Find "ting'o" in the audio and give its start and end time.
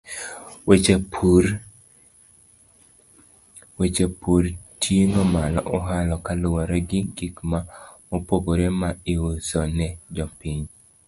4.81-5.23